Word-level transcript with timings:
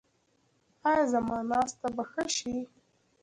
ایا 0.89 1.03
زما 1.13 1.37
ناسته 1.49 1.87
به 1.95 2.03
ښه 2.11 2.23
شي؟ 2.35 2.55